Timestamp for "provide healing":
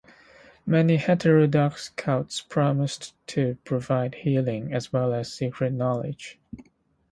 3.63-4.73